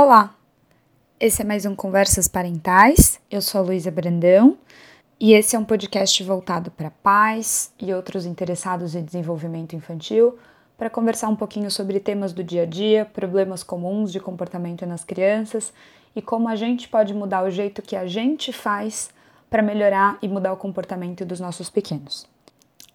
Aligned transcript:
Olá! 0.00 0.32
Esse 1.18 1.42
é 1.42 1.44
mais 1.44 1.66
um 1.66 1.74
Conversas 1.74 2.28
Parentais. 2.28 3.18
Eu 3.28 3.42
sou 3.42 3.60
a 3.60 3.64
Luísa 3.64 3.90
Brandão 3.90 4.56
e 5.18 5.32
esse 5.32 5.56
é 5.56 5.58
um 5.58 5.64
podcast 5.64 6.22
voltado 6.22 6.70
para 6.70 6.88
pais 6.88 7.72
e 7.80 7.92
outros 7.92 8.24
interessados 8.24 8.94
em 8.94 9.04
desenvolvimento 9.04 9.74
infantil 9.74 10.38
para 10.78 10.88
conversar 10.88 11.28
um 11.28 11.34
pouquinho 11.34 11.68
sobre 11.68 11.98
temas 11.98 12.32
do 12.32 12.44
dia 12.44 12.62
a 12.62 12.64
dia, 12.64 13.06
problemas 13.06 13.64
comuns 13.64 14.12
de 14.12 14.20
comportamento 14.20 14.86
nas 14.86 15.02
crianças 15.02 15.72
e 16.14 16.22
como 16.22 16.48
a 16.48 16.54
gente 16.54 16.88
pode 16.88 17.12
mudar 17.12 17.42
o 17.42 17.50
jeito 17.50 17.82
que 17.82 17.96
a 17.96 18.06
gente 18.06 18.52
faz 18.52 19.10
para 19.50 19.64
melhorar 19.64 20.16
e 20.22 20.28
mudar 20.28 20.52
o 20.52 20.56
comportamento 20.56 21.24
dos 21.24 21.40
nossos 21.40 21.68
pequenos. 21.68 22.24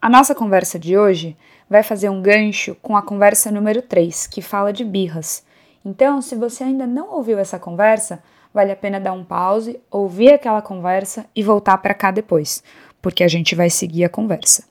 A 0.02 0.10
nossa 0.10 0.34
conversa 0.34 0.80
de 0.80 0.98
hoje 0.98 1.36
vai 1.70 1.84
fazer 1.84 2.08
um 2.08 2.22
gancho 2.22 2.78
com 2.82 2.96
a 2.96 3.02
conversa 3.02 3.52
número 3.52 3.82
3, 3.82 4.26
que 4.26 4.42
fala 4.42 4.72
de 4.72 4.86
birras 4.86 5.44
então, 5.86 6.22
se 6.22 6.36
você 6.36 6.64
ainda 6.64 6.88
não 6.88 7.14
ouviu 7.14 7.38
essa 7.38 7.60
conversa, 7.60 8.24
vale 8.54 8.72
a 8.72 8.76
pena 8.76 9.00
dar 9.00 9.14
um 9.14 9.24
pause, 9.24 9.80
ouvir 9.92 10.34
aquela 10.34 10.62
conversa 10.62 11.26
e 11.36 11.44
voltar 11.44 11.78
para 11.80 11.94
cá 11.94 12.12
depois, 12.12 12.64
porque 13.02 13.24
a 13.24 13.28
gente 13.28 13.56
vai 13.56 13.70
seguir 13.70 14.06
a 14.06 14.10
conversa. 14.10 14.64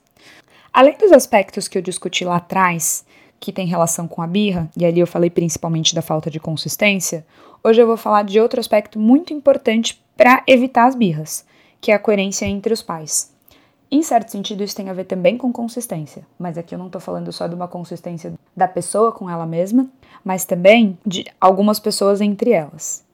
Além 0.71 0.97
dos 0.97 1.11
aspectos 1.11 1.67
que 1.67 1.77
eu 1.77 1.81
discuti 1.81 2.25
lá 2.25 2.37
atrás, 2.37 3.05
que 3.39 3.51
tem 3.51 3.67
relação 3.67 4.07
com 4.07 4.21
a 4.21 4.27
birra, 4.27 4.69
e 4.75 4.85
ali 4.85 4.99
eu 4.99 5.07
falei 5.07 5.29
principalmente 5.29 5.93
da 5.93 6.01
falta 6.01 6.31
de 6.31 6.39
consistência, 6.39 7.25
hoje 7.63 7.81
eu 7.81 7.85
vou 7.85 7.97
falar 7.97 8.23
de 8.23 8.39
outro 8.39 8.59
aspecto 8.59 8.97
muito 8.97 9.33
importante 9.33 10.01
para 10.15 10.41
evitar 10.47 10.85
as 10.85 10.95
birras, 10.95 11.45
que 11.79 11.91
é 11.91 11.95
a 11.95 11.99
coerência 11.99 12.45
entre 12.45 12.73
os 12.73 12.81
pais. 12.81 13.32
Em 13.93 14.01
certo 14.01 14.31
sentido, 14.31 14.63
isso 14.63 14.75
tem 14.75 14.89
a 14.89 14.93
ver 14.93 15.03
também 15.03 15.37
com 15.37 15.53
consistência, 15.53 16.25
mas 16.39 16.57
aqui 16.57 16.73
eu 16.73 16.79
não 16.79 16.87
estou 16.87 16.99
falando 16.99 17.31
só 17.31 17.45
de 17.45 17.53
uma 17.53 17.67
consistência 17.67 18.33
da 18.57 18.67
pessoa 18.67 19.11
com 19.11 19.29
ela 19.29 19.45
mesma, 19.45 19.87
mas 20.25 20.45
também 20.45 20.97
de 21.05 21.27
algumas 21.39 21.79
pessoas 21.79 22.19
entre 22.19 22.49
elas. 22.49 23.05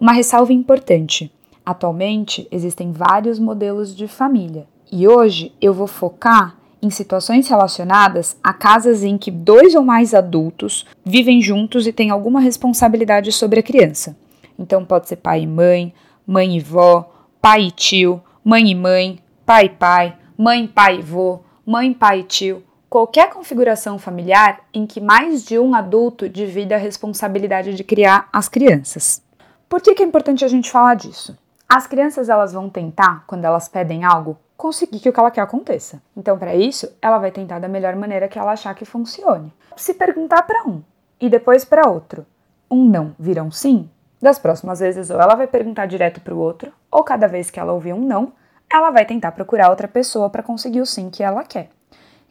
Uma 0.00 0.12
ressalva 0.12 0.50
importante: 0.50 1.30
atualmente 1.62 2.48
existem 2.50 2.90
vários 2.90 3.38
modelos 3.38 3.94
de 3.94 4.08
família 4.08 4.66
e 4.90 5.06
hoje 5.06 5.52
eu 5.60 5.74
vou 5.74 5.86
focar 5.86 6.56
em 6.80 6.88
situações 6.88 7.46
relacionadas 7.46 8.34
a 8.42 8.54
casas 8.54 9.04
em 9.04 9.18
que 9.18 9.30
dois 9.30 9.74
ou 9.74 9.84
mais 9.84 10.14
adultos 10.14 10.86
vivem 11.04 11.42
juntos 11.42 11.86
e 11.86 11.92
têm 11.92 12.08
alguma 12.08 12.40
responsabilidade 12.40 13.30
sobre 13.30 13.60
a 13.60 13.62
criança. 13.62 14.16
Então 14.58 14.86
pode 14.86 15.06
ser 15.06 15.16
pai 15.16 15.42
e 15.42 15.46
mãe, 15.46 15.92
mãe 16.26 16.56
e 16.56 16.60
vó, 16.60 17.12
pai 17.42 17.64
e 17.64 17.70
tio, 17.70 18.22
mãe 18.42 18.70
e 18.70 18.74
mãe, 18.74 19.18
pai 19.46 19.68
pai, 19.68 20.16
mãe, 20.38 20.66
pai 20.66 21.02
vô, 21.02 21.40
mãe, 21.66 21.92
pai 21.92 22.22
tio, 22.22 22.62
qualquer 22.88 23.28
configuração 23.28 23.98
familiar 23.98 24.60
em 24.72 24.86
que 24.86 25.00
mais 25.00 25.44
de 25.44 25.58
um 25.58 25.74
adulto 25.74 26.28
divida 26.28 26.76
a 26.76 26.78
responsabilidade 26.78 27.74
de 27.74 27.84
criar 27.84 28.28
as 28.32 28.48
crianças. 28.48 29.22
Por 29.68 29.82
que, 29.82 29.94
que 29.94 30.02
é 30.02 30.06
importante 30.06 30.44
a 30.44 30.48
gente 30.48 30.70
falar 30.70 30.94
disso? 30.94 31.36
As 31.68 31.86
crianças 31.86 32.28
elas 32.28 32.52
vão 32.52 32.70
tentar, 32.70 33.24
quando 33.26 33.44
elas 33.44 33.68
pedem 33.68 34.04
algo, 34.04 34.38
conseguir 34.56 35.00
que 35.00 35.08
o 35.08 35.12
que 35.12 35.20
ela 35.20 35.30
quer 35.30 35.42
aconteça. 35.42 36.00
Então, 36.16 36.38
para 36.38 36.54
isso, 36.54 36.90
ela 37.02 37.18
vai 37.18 37.30
tentar 37.30 37.58
da 37.58 37.68
melhor 37.68 37.96
maneira 37.96 38.28
que 38.28 38.38
ela 38.38 38.52
achar 38.52 38.74
que 38.74 38.84
funcione. 38.84 39.52
Se 39.76 39.92
perguntar 39.92 40.42
para 40.42 40.66
um 40.66 40.82
e 41.20 41.28
depois 41.28 41.64
para 41.64 41.90
outro, 41.90 42.24
um 42.70 42.88
não 42.88 43.14
vira 43.18 43.42
um 43.42 43.50
sim, 43.50 43.90
das 44.22 44.38
próximas 44.38 44.80
vezes 44.80 45.10
ou 45.10 45.20
ela 45.20 45.34
vai 45.34 45.46
perguntar 45.46 45.86
direto 45.86 46.20
para 46.20 46.34
o 46.34 46.38
outro, 46.38 46.72
ou 46.90 47.02
cada 47.02 47.26
vez 47.26 47.50
que 47.50 47.60
ela 47.60 47.72
ouvir 47.72 47.92
um 47.92 48.00
não, 48.00 48.32
ela 48.70 48.90
vai 48.90 49.04
tentar 49.04 49.32
procurar 49.32 49.70
outra 49.70 49.88
pessoa 49.88 50.28
para 50.28 50.42
conseguir 50.42 50.80
o 50.80 50.86
sim 50.86 51.10
que 51.10 51.22
ela 51.22 51.44
quer. 51.44 51.70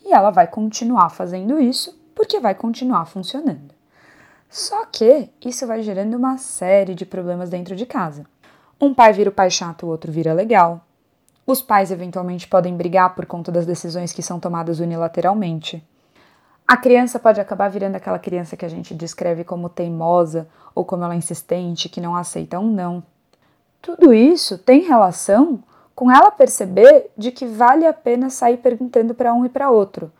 E 0.05 0.13
ela 0.13 0.29
vai 0.29 0.47
continuar 0.47 1.09
fazendo 1.09 1.59
isso 1.59 1.97
porque 2.13 2.39
vai 2.39 2.53
continuar 2.53 3.05
funcionando. 3.05 3.73
Só 4.49 4.85
que 4.85 5.29
isso 5.43 5.65
vai 5.65 5.81
gerando 5.81 6.15
uma 6.15 6.37
série 6.37 6.93
de 6.93 7.05
problemas 7.05 7.49
dentro 7.49 7.75
de 7.75 7.85
casa. 7.85 8.25
Um 8.79 8.93
pai 8.93 9.13
vira 9.13 9.29
o 9.29 9.33
pai 9.33 9.49
chato, 9.49 9.85
o 9.85 9.89
outro 9.89 10.11
vira 10.11 10.33
legal. 10.33 10.85
Os 11.45 11.61
pais 11.61 11.91
eventualmente 11.91 12.47
podem 12.47 12.75
brigar 12.75 13.15
por 13.15 13.25
conta 13.25 13.51
das 13.51 13.65
decisões 13.65 14.13
que 14.13 14.21
são 14.21 14.39
tomadas 14.39 14.79
unilateralmente. 14.79 15.83
A 16.67 16.77
criança 16.77 17.19
pode 17.19 17.41
acabar 17.41 17.69
virando 17.69 17.95
aquela 17.95 18.19
criança 18.19 18.55
que 18.55 18.65
a 18.65 18.69
gente 18.69 18.93
descreve 18.93 19.43
como 19.43 19.69
teimosa 19.69 20.47
ou 20.73 20.85
como 20.85 21.03
ela 21.03 21.13
é 21.13 21.17
insistente, 21.17 21.89
que 21.89 21.99
não 21.99 22.15
aceita 22.15 22.59
um 22.59 22.71
não. 22.71 23.03
Tudo 23.81 24.13
isso 24.13 24.57
tem 24.57 24.81
relação 24.81 25.61
com 25.95 26.11
ela 26.11 26.31
perceber 26.31 27.09
de 27.17 27.31
que 27.31 27.45
vale 27.45 27.85
a 27.85 27.93
pena 27.93 28.29
sair 28.29 28.57
perguntando 28.57 29.13
para 29.13 29.33
um 29.33 29.45
e 29.45 29.49
para 29.49 29.69
outro, 29.69 30.11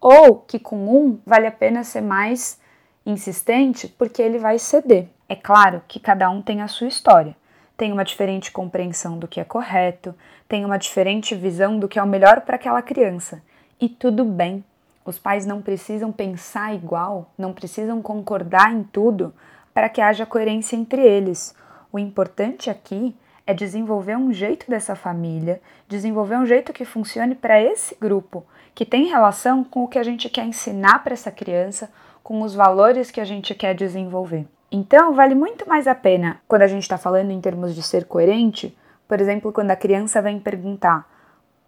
ou 0.00 0.36
que 0.36 0.58
com 0.58 0.76
um 0.76 1.18
vale 1.24 1.46
a 1.46 1.52
pena 1.52 1.84
ser 1.84 2.00
mais 2.00 2.58
insistente 3.04 3.88
porque 3.88 4.20
ele 4.20 4.38
vai 4.38 4.58
ceder. 4.58 5.08
É 5.28 5.36
claro 5.36 5.82
que 5.86 6.00
cada 6.00 6.28
um 6.30 6.42
tem 6.42 6.62
a 6.62 6.68
sua 6.68 6.88
história, 6.88 7.36
tem 7.76 7.92
uma 7.92 8.04
diferente 8.04 8.50
compreensão 8.50 9.18
do 9.18 9.28
que 9.28 9.40
é 9.40 9.44
correto, 9.44 10.14
tem 10.48 10.64
uma 10.64 10.78
diferente 10.78 11.34
visão 11.34 11.78
do 11.78 11.88
que 11.88 11.98
é 11.98 12.02
o 12.02 12.06
melhor 12.06 12.40
para 12.40 12.56
aquela 12.56 12.82
criança, 12.82 13.42
e 13.80 13.88
tudo 13.88 14.24
bem. 14.24 14.64
Os 15.04 15.18
pais 15.18 15.46
não 15.46 15.62
precisam 15.62 16.12
pensar 16.12 16.74
igual, 16.74 17.30
não 17.38 17.54
precisam 17.54 18.02
concordar 18.02 18.72
em 18.72 18.82
tudo 18.82 19.32
para 19.72 19.88
que 19.88 20.00
haja 20.00 20.26
coerência 20.26 20.76
entre 20.76 21.02
eles. 21.02 21.54
O 21.92 21.98
importante 21.98 22.68
aqui 22.68 23.16
é 23.50 23.54
desenvolver 23.54 24.16
um 24.16 24.32
jeito 24.32 24.70
dessa 24.70 24.94
família, 24.94 25.60
desenvolver 25.88 26.36
um 26.36 26.46
jeito 26.46 26.72
que 26.72 26.84
funcione 26.84 27.34
para 27.34 27.60
esse 27.60 27.96
grupo, 28.00 28.46
que 28.74 28.86
tem 28.86 29.06
relação 29.06 29.64
com 29.64 29.82
o 29.82 29.88
que 29.88 29.98
a 29.98 30.04
gente 30.04 30.28
quer 30.28 30.44
ensinar 30.44 31.02
para 31.02 31.14
essa 31.14 31.32
criança, 31.32 31.90
com 32.22 32.42
os 32.42 32.54
valores 32.54 33.10
que 33.10 33.20
a 33.20 33.24
gente 33.24 33.52
quer 33.54 33.74
desenvolver. 33.74 34.46
Então, 34.70 35.14
vale 35.14 35.34
muito 35.34 35.68
mais 35.68 35.88
a 35.88 35.96
pena, 35.96 36.40
quando 36.46 36.62
a 36.62 36.68
gente 36.68 36.82
está 36.82 36.96
falando 36.96 37.32
em 37.32 37.40
termos 37.40 37.74
de 37.74 37.82
ser 37.82 38.04
coerente, 38.04 38.76
por 39.08 39.20
exemplo, 39.20 39.52
quando 39.52 39.72
a 39.72 39.76
criança 39.76 40.22
vem 40.22 40.38
perguntar: 40.38 41.10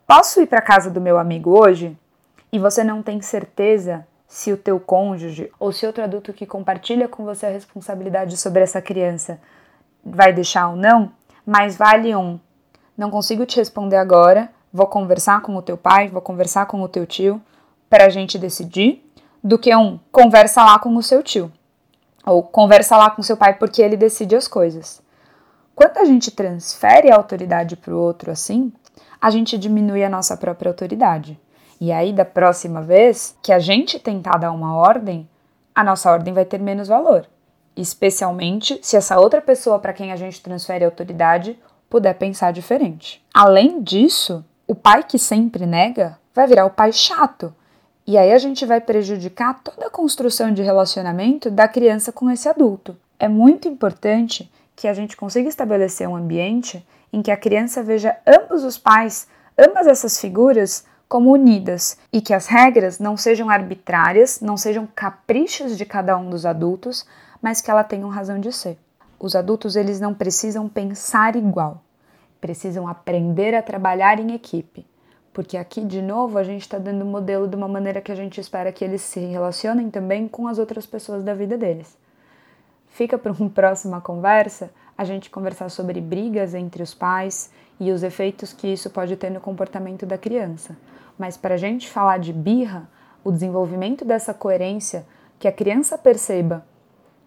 Posso 0.07 0.41
ir 0.41 0.47
para 0.47 0.63
casa 0.63 0.89
do 0.89 1.01
meu 1.01 1.19
amigo 1.19 1.51
hoje? 1.51 1.99
E 2.53 2.61
você 2.61 2.85
não 2.85 3.03
tem 3.03 3.21
certeza 3.21 4.07
se 4.29 4.53
o 4.53 4.57
teu 4.57 4.79
cônjuge 4.79 5.51
ou 5.59 5.73
se 5.73 5.85
outro 5.85 6.05
adulto 6.05 6.33
que 6.33 6.47
compartilha 6.47 7.09
com 7.09 7.25
você 7.25 7.47
a 7.47 7.51
responsabilidade 7.51 8.37
sobre 8.37 8.63
essa 8.63 8.81
criança 8.81 9.41
vai 10.05 10.33
deixar 10.33 10.69
ou 10.69 10.77
não, 10.77 11.13
mais 11.45 11.77
vale 11.77 12.15
um. 12.15 12.39
Não 12.97 13.11
consigo 13.11 13.45
te 13.47 13.57
responder 13.57 13.97
agora, 13.97 14.51
vou 14.73 14.87
conversar 14.87 15.43
com 15.43 15.57
o 15.57 15.63
teu 15.63 15.77
pai, 15.77 16.09
vou 16.09 16.23
conversar 16.23 16.67
com 16.67 16.83
o 16.83 16.89
teu 16.89 17.07
tio 17.07 17.41
para 17.89 18.07
a 18.07 18.09
gente 18.09 18.39
decidir, 18.39 19.05
do 19.43 19.59
que 19.59 19.75
um 19.75 19.99
conversa 20.11 20.65
lá 20.65 20.79
com 20.79 20.95
o 20.95 21.03
seu 21.03 21.23
tio 21.23 21.53
ou 22.25 22.43
conversa 22.43 22.97
lá 22.97 23.11
com 23.11 23.23
seu 23.23 23.37
pai 23.37 23.55
porque 23.55 23.83
ele 23.83 23.97
decide 23.97 24.37
as 24.37 24.47
coisas. 24.47 25.03
Quando 25.75 25.99
a 25.99 26.05
gente 26.05 26.31
transfere 26.31 27.11
a 27.11 27.17
autoridade 27.17 27.77
para 27.77 27.93
o 27.93 27.99
outro 27.99 28.31
assim, 28.31 28.73
a 29.21 29.31
gente 29.31 29.59
diminui 29.59 30.05
a 30.05 30.09
nossa 30.09 30.37
própria 30.37 30.71
autoridade. 30.71 31.39
E 31.81 31.91
aí, 31.91 32.13
da 32.13 32.25
próxima 32.25 32.81
vez 32.81 33.37
que 33.43 33.53
a 33.53 33.59
gente 33.59 33.99
tentar 33.99 34.37
dar 34.37 34.53
uma 34.53 34.77
ordem, 34.77 35.29
a 35.75 35.83
nossa 35.83 36.11
ordem 36.11 36.33
vai 36.33 36.45
ter 36.45 36.59
menos 36.59 36.87
valor 36.87 37.27
especialmente 37.77 38.79
se 38.83 38.97
essa 38.97 39.19
outra 39.19 39.41
pessoa 39.41 39.79
para 39.79 39.93
quem 39.93 40.13
a 40.13 40.17
gente 40.17 40.43
transfere 40.43 40.85
a 40.85 40.89
autoridade 40.89 41.59
puder 41.89 42.15
pensar 42.15 42.53
diferente. 42.53 43.23
Além 43.35 43.83
disso, 43.83 44.45
o 44.67 44.75
pai 44.75 45.03
que 45.03 45.19
sempre 45.19 45.67
nega 45.67 46.19
vai 46.35 46.47
virar 46.47 46.65
o 46.65 46.71
pai 46.71 46.93
chato. 46.93 47.55
E 48.07 48.17
aí 48.19 48.33
a 48.33 48.39
gente 48.39 48.65
vai 48.67 48.81
prejudicar 48.81 49.61
toda 49.63 49.87
a 49.87 49.91
construção 49.91 50.53
de 50.53 50.63
relacionamento 50.63 51.51
da 51.51 51.69
criança 51.69 52.11
com 52.11 52.31
esse 52.31 52.49
adulto. 52.49 52.97
É 53.19 53.29
muito 53.29 53.69
importante 53.69 54.51
que 54.75 54.89
a 54.89 54.95
gente 54.95 55.17
consiga 55.17 55.49
estabelecer 55.49 56.09
um 56.09 56.17
ambiente 56.17 56.85
em 57.13 57.23
que 57.23 57.31
a 57.31 57.37
criança 57.37 57.83
veja 57.83 58.17
ambos 58.27 58.65
os 58.65 58.79
pais, 58.79 59.29
ambas 59.57 59.87
essas 59.87 60.19
figuras 60.19 60.85
como 61.09 61.31
unidas 61.31 61.99
e 62.11 62.23
que 62.23 62.33
as 62.33 62.47
regras 62.47 62.99
não 62.99 63.19
sejam 63.19 63.51
arbitrárias, 63.51 64.41
não 64.41 64.57
sejam 64.57 64.89
caprichos 64.95 65.77
de 65.77 65.85
cada 65.85 66.17
um 66.17 66.31
dos 66.31 66.47
adultos, 66.47 67.07
mas 67.43 67.61
que 67.61 67.71
ela 67.71 67.83
tenha 67.83 68.07
razão 68.07 68.39
de 68.39 68.53
ser. 68.53 68.79
Os 69.19 69.35
adultos 69.35 69.75
eles 69.75 70.01
não 70.01 70.15
precisam 70.15 70.69
pensar 70.69 71.35
igual, 71.35 71.83
precisam 72.41 72.87
aprender 72.87 73.55
a 73.55 73.63
trabalhar 73.63 74.21
em 74.21 74.33
equipe, 74.33 74.87
porque 75.33 75.57
aqui 75.57 75.85
de 75.85 76.01
novo 76.01 76.39
a 76.39 76.45
gente 76.45 76.63
está 76.63 76.79
dando 76.79 77.03
o 77.03 77.07
modelo 77.07 77.49
de 77.49 77.57
uma 77.57 77.69
maneira 77.69 78.01
que 78.01 78.13
a 78.13 78.15
gente 78.15 78.41
espera 78.41 78.73
que 78.73 78.85
eles 78.85 79.03
se 79.03 79.21
relacionem 79.21 79.91
também 79.91 80.29
com 80.29 80.47
as 80.47 80.59
outras 80.59 80.87
pessoas 80.87 81.23
da 81.23 81.35
vida 81.35 81.59
deles. 81.59 81.99
Fica 82.89 83.19
para 83.19 83.33
uma 83.33 83.49
próxima 83.51 84.01
conversa 84.01 84.71
a 84.97 85.05
gente 85.05 85.31
conversar 85.31 85.69
sobre 85.69 86.01
brigas 86.01 86.55
entre 86.55 86.83
os 86.83 86.95
pais 86.95 87.51
e 87.81 87.91
os 87.91 88.03
efeitos 88.03 88.53
que 88.53 88.69
isso 88.69 88.91
pode 88.91 89.17
ter 89.17 89.31
no 89.31 89.41
comportamento 89.41 90.07
da 90.07 90.19
criança. 90.19 90.77
Mas 91.19 91.37
para 91.37 91.55
a 91.55 91.59
gente 91.59 91.91
falar 91.91 92.19
de 92.19 92.33
birra, 92.33 92.89
o 93.25 93.33
desenvolvimento 93.33 94.05
dessa 94.05 94.35
coerência, 94.35 95.07
que 95.39 95.49
a 95.49 95.53
criança 95.53 95.97
perceba 95.97 96.65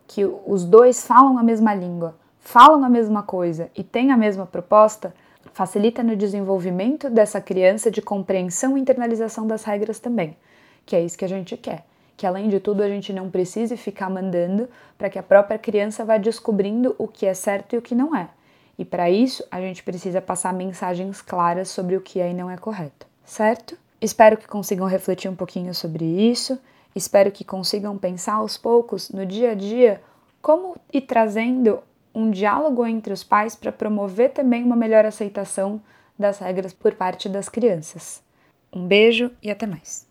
que 0.07 0.25
os 0.25 0.63
dois 0.63 1.05
falam 1.05 1.37
a 1.37 1.43
mesma 1.43 1.73
língua, 1.73 2.15
falam 2.39 2.83
a 2.83 2.89
mesma 2.89 3.23
coisa 3.23 3.69
e 3.75 3.83
têm 3.83 4.11
a 4.11 4.17
mesma 4.17 4.45
proposta, 4.45 5.13
facilita 5.53 6.03
no 6.03 6.15
desenvolvimento 6.15 7.09
dessa 7.09 7.41
criança 7.41 7.89
de 7.89 8.01
compreensão 8.01 8.77
e 8.77 8.81
internalização 8.81 9.47
das 9.47 9.63
regras 9.63 9.99
também, 9.99 10.35
que 10.85 10.95
é 10.95 11.03
isso 11.03 11.17
que 11.17 11.25
a 11.25 11.29
gente 11.29 11.57
quer. 11.57 11.85
que 12.17 12.25
além 12.25 12.47
de 12.47 12.59
tudo 12.59 12.81
a 12.81 12.87
gente 12.87 13.11
não 13.11 13.29
precise 13.29 13.75
ficar 13.75 14.09
mandando 14.09 14.69
para 14.97 15.09
que 15.09 15.19
a 15.19 15.23
própria 15.23 15.57
criança 15.59 16.05
vá 16.05 16.17
descobrindo 16.17 16.95
o 16.97 17.07
que 17.07 17.25
é 17.25 17.33
certo 17.33 17.73
e 17.73 17.77
o 17.77 17.81
que 17.81 17.93
não 17.93 18.15
é. 18.15 18.29
E 18.77 18.85
para 18.85 19.09
isso 19.09 19.43
a 19.51 19.59
gente 19.59 19.83
precisa 19.83 20.21
passar 20.21 20.53
mensagens 20.53 21.21
claras 21.21 21.69
sobre 21.69 21.95
o 21.95 22.01
que 22.01 22.19
é 22.19 22.31
e 22.31 22.33
não 22.33 22.49
é 22.49 22.57
correto, 22.57 23.05
certo? 23.23 23.77
Espero 24.01 24.37
que 24.37 24.47
consigam 24.47 24.87
refletir 24.87 25.29
um 25.29 25.35
pouquinho 25.35 25.73
sobre 25.73 26.05
isso, 26.05 26.59
espero 26.95 27.31
que 27.31 27.43
consigam 27.43 27.97
pensar 27.97 28.35
aos 28.35 28.57
poucos 28.57 29.09
no 29.09 29.25
dia 29.25 29.51
a 29.51 29.53
dia 29.53 30.01
como 30.41 30.77
ir 30.93 31.01
trazendo 31.01 31.79
um 32.13 32.31
diálogo 32.31 32.85
entre 32.85 33.11
os 33.11 33.23
pais 33.23 33.55
para 33.55 33.71
promover 33.71 34.31
também 34.31 34.63
uma 34.63 34.75
melhor 34.75 35.05
aceitação 35.05 35.81
das 36.17 36.39
regras 36.39 36.71
por 36.71 36.95
parte 36.95 37.27
das 37.27 37.49
crianças. 37.49 38.23
Um 38.71 38.87
beijo 38.87 39.31
e 39.43 39.51
até 39.51 39.67
mais. 39.67 40.04